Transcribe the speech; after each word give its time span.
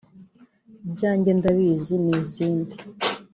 Ibyanjye 0.87 1.29
ndabizi 1.37 1.95
n’izindi 2.05 2.75